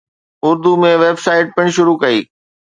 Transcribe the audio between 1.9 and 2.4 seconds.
ڪئي.